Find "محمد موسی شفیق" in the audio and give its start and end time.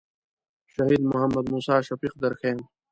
1.11-2.13